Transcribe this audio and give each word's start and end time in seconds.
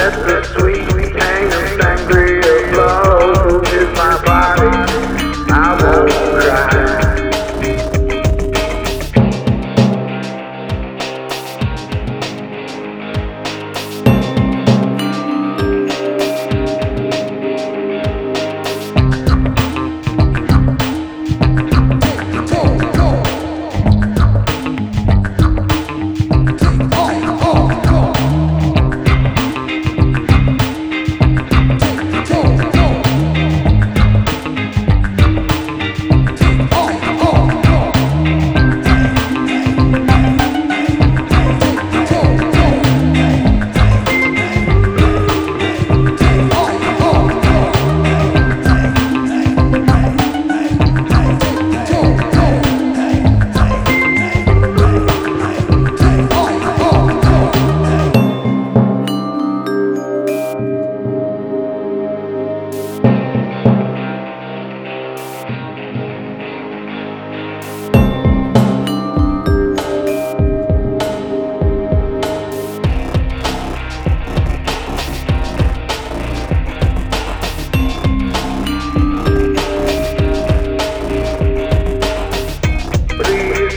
left. 0.00 0.39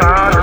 side. 0.00 0.35